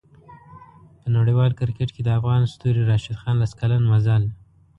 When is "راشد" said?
2.89-3.15